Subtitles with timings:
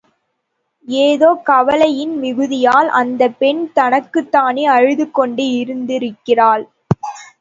[0.87, 6.65] ஏதோ கவலையின் மிகுதியால் அந்தப் பெண் தனக்குத்தானே அழுது கொண்டு இருந்திருக்கிறாள்.